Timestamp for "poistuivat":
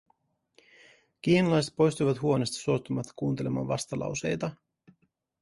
1.75-2.21